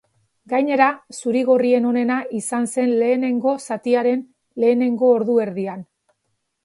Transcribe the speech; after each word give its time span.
Gainera, 0.53 0.85
zuri-gorrien 1.17 1.85
onena 1.91 2.17
izan 2.39 2.65
zen 2.75 2.95
lehenengo 3.03 3.53
zatiaren 3.67 4.25
lehenengo 4.65 5.13
ordu 5.19 5.37
erdian. 5.47 5.87